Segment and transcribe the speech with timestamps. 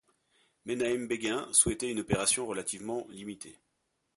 [0.65, 3.59] Menahem Begin souhaitait une opération relativement limitée.